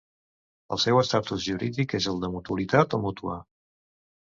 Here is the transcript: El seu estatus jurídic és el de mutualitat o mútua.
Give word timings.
El 0.75 0.79
seu 0.83 1.01
estatus 1.01 1.43
jurídic 1.51 1.95
és 1.99 2.09
el 2.15 2.19
de 2.25 2.33
mutualitat 2.39 2.99
o 3.01 3.03
mútua. 3.07 3.39